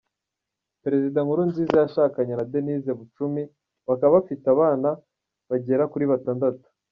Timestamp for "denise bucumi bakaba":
2.51-4.11